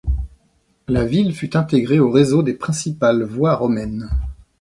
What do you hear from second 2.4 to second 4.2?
des principales voies romaines.